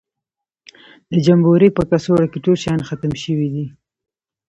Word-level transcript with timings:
د 1.09 1.13
جمبوري 1.25 1.69
په 1.73 1.81
کڅوړه 1.89 2.27
کې 2.31 2.39
ټول 2.45 2.57
شیان 2.63 2.79
ختم 2.87 3.11
شوي 3.23 3.47
دي. 3.53 3.65